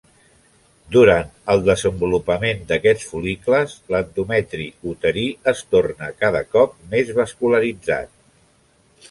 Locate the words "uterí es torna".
4.93-6.11